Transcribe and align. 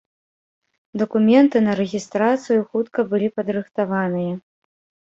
Дакументы 1.01 1.57
на 1.67 1.75
рэгістрацыю 1.81 2.59
хутка 2.73 2.99
былі 3.13 3.27
падрыхтаваныя. 3.39 4.33